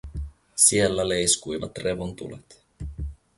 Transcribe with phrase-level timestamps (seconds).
[0.55, 2.65] Siellä leiskuivat revontulet.